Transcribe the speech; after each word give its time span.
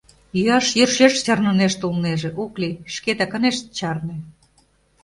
Йӱаш 0.37 0.67
йӧршеш 0.77 1.13
чарнынешт 1.25 1.79
улнеже— 1.87 2.29
ок 2.43 2.53
лий, 2.61 2.75
шкетак 2.93 3.31
ынешт 3.37 3.65
чарне. 3.77 4.17